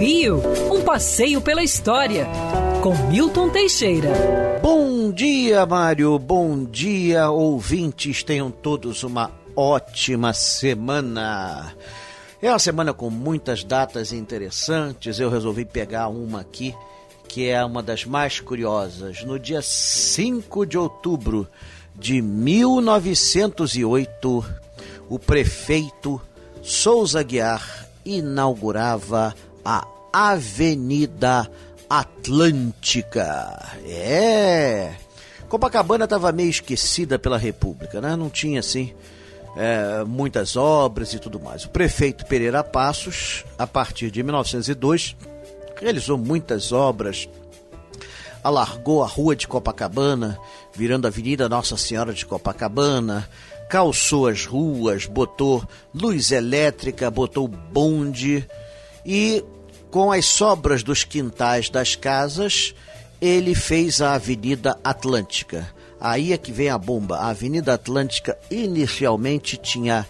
[0.00, 2.26] Rio, um passeio pela história,
[2.82, 4.08] com Milton Teixeira.
[4.62, 6.18] Bom dia, Mário.
[6.18, 8.22] Bom dia, ouvintes.
[8.22, 11.74] Tenham todos uma ótima semana.
[12.40, 15.20] É uma semana com muitas datas interessantes.
[15.20, 16.74] Eu resolvi pegar uma aqui
[17.28, 19.22] que é uma das mais curiosas.
[19.22, 21.46] No dia 5 de outubro
[21.94, 24.44] de 1908,
[25.10, 26.18] o prefeito
[26.62, 31.50] Souza Guiar inaugurava a Avenida
[31.88, 33.78] Atlântica.
[33.84, 34.94] É.
[35.48, 38.14] Copacabana estava meio esquecida pela República, né?
[38.14, 38.94] Não tinha assim
[39.56, 41.64] é, muitas obras e tudo mais.
[41.64, 45.16] O prefeito Pereira Passos, a partir de 1902,
[45.80, 47.28] realizou muitas obras,
[48.42, 50.38] alargou a rua de Copacabana,
[50.74, 53.28] virando a Avenida Nossa Senhora de Copacabana,
[53.68, 55.62] calçou as ruas, botou
[55.94, 58.46] luz elétrica, botou bonde
[59.04, 59.44] e
[59.90, 62.74] com as sobras dos quintais das casas,
[63.20, 65.68] ele fez a Avenida Atlântica.
[66.00, 67.18] Aí é que vem a bomba.
[67.18, 70.06] A Avenida Atlântica inicialmente tinha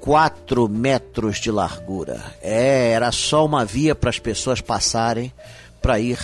[0.00, 2.24] 4 metros de largura.
[2.42, 5.32] É, era só uma via para as pessoas passarem
[5.80, 6.18] para ir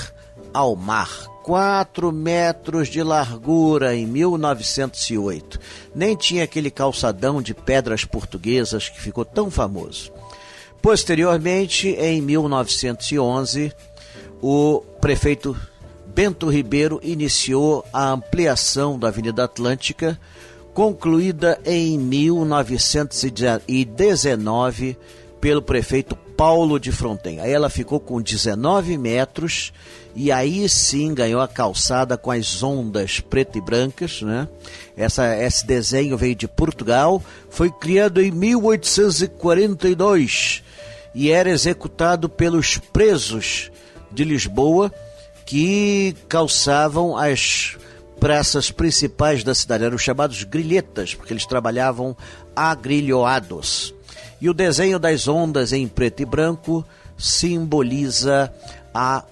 [0.52, 1.10] ao mar.
[1.44, 5.60] 4 metros de largura em 1908.
[5.94, 10.10] Nem tinha aquele calçadão de pedras portuguesas que ficou tão famoso.
[10.86, 13.72] Posteriormente, em 1911,
[14.40, 15.56] o prefeito
[16.14, 20.16] Bento Ribeiro iniciou a ampliação da Avenida Atlântica,
[20.72, 24.96] concluída em 1919
[25.40, 27.40] pelo prefeito Paulo de Fronten.
[27.40, 29.72] Aí ela ficou com 19 metros
[30.14, 34.46] e aí sim ganhou a calçada com as ondas preto e brancas, né?
[34.96, 40.64] Essa, esse desenho veio de Portugal, foi criado em 1842
[41.18, 43.70] e era executado pelos presos
[44.12, 44.92] de Lisboa
[45.46, 47.78] que calçavam as
[48.20, 49.84] praças principais da cidade.
[49.84, 52.14] Eram chamados grilhetas, porque eles trabalhavam
[52.54, 53.94] agrilhoados.
[54.42, 56.84] E o desenho das ondas em preto e branco
[57.16, 58.52] simboliza
[58.92, 59.24] a,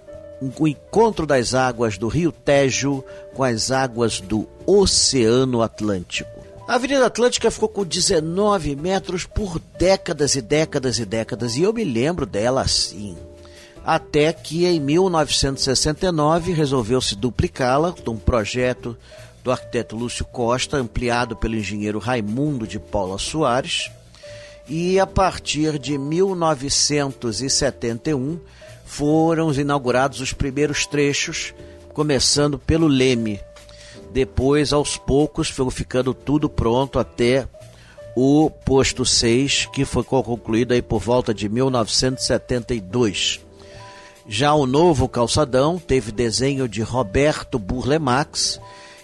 [0.58, 6.33] o encontro das águas do rio Tejo com as águas do Oceano Atlântico.
[6.66, 11.74] A Avenida Atlântica ficou com 19 metros por décadas e décadas e décadas, e eu
[11.74, 13.18] me lembro dela assim.
[13.84, 18.96] Até que em 1969 resolveu-se duplicá-la, com um projeto
[19.42, 23.90] do arquiteto Lúcio Costa, ampliado pelo engenheiro Raimundo de Paula Soares.
[24.66, 28.40] E a partir de 1971
[28.86, 31.52] foram inaugurados os primeiros trechos,
[31.92, 33.38] começando pelo Leme,
[34.14, 37.48] depois, aos poucos, foi ficando tudo pronto até
[38.14, 43.40] o posto 6, que foi concluído aí por volta de 1972.
[44.28, 48.60] Já o novo calçadão teve desenho de Roberto Burlemax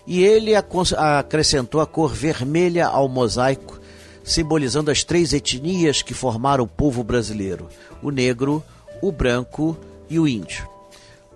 [0.06, 3.80] e ele acrescentou a cor vermelha ao mosaico,
[4.22, 7.66] simbolizando as três etnias que formaram o povo brasileiro:
[8.00, 8.62] o negro,
[9.02, 9.76] o branco
[10.08, 10.68] e o índio.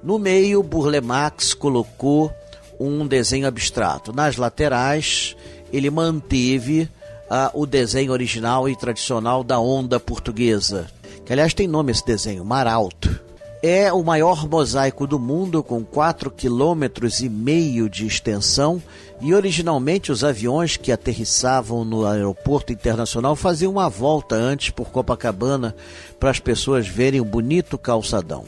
[0.01, 2.33] No meio, Burlemax colocou
[2.79, 4.13] um desenho abstrato.
[4.13, 5.37] Nas laterais,
[5.73, 6.89] ele manteve
[7.29, 10.87] ah, o desenho original e tradicional da onda portuguesa,
[11.25, 13.21] que aliás tem nome esse desenho, Mar Alto.
[13.63, 18.83] É o maior mosaico do mundo, com 4,5 km e meio de extensão,
[19.23, 25.75] e originalmente os aviões que aterrissavam no aeroporto internacional faziam uma volta antes por Copacabana
[26.21, 28.45] para as pessoas verem o bonito calçadão.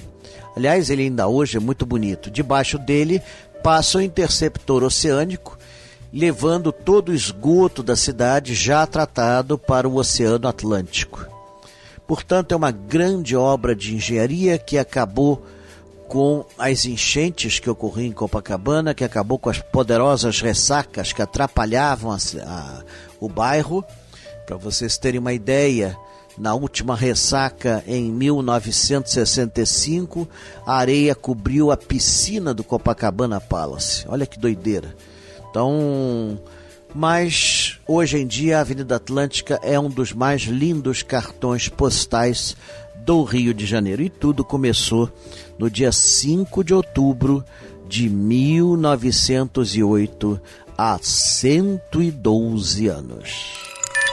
[0.55, 2.31] Aliás, ele ainda hoje é muito bonito.
[2.31, 3.23] Debaixo dele
[3.67, 5.59] passa o interceptor oceânico,
[6.13, 11.27] levando todo o esgoto da cidade já tratado para o Oceano Atlântico.
[12.07, 15.45] Portanto, é uma grande obra de engenharia que acabou
[16.07, 22.13] com as enchentes que ocorriam em Copacabana, que acabou com as poderosas ressacas que atrapalhavam
[22.13, 22.83] a, a,
[23.19, 23.85] o bairro.
[24.47, 25.99] Para vocês terem uma ideia,
[26.39, 30.29] na última ressaca em 1965,
[30.67, 34.05] a areia cobriu a piscina do Copacabana Palace.
[34.09, 34.95] Olha que doideira.
[35.49, 36.39] Então,
[36.95, 42.55] mas hoje em dia a Avenida Atlântica é um dos mais lindos cartões postais
[42.97, 44.03] do Rio de Janeiro.
[44.03, 45.11] E tudo começou
[45.59, 47.43] no dia 5 de outubro
[47.89, 50.39] de 1908,
[50.77, 53.76] há 112 anos.